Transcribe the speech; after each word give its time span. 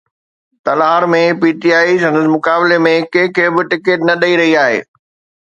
Talhar 0.65 1.03
۾ 1.13 1.19
P 1.41 1.49
T 1.59 1.69
I 1.79 1.89
سندس 2.03 2.27
مقابلي 2.35 2.77
۾ 2.87 2.95
ڪنهن 3.13 3.31
کي 3.35 3.45
به 3.57 3.61
ٽڪيٽ 3.75 3.99
نه 4.07 4.13
ڏئي 4.25 4.33
رهي 4.43 4.53
آهي. 4.65 4.81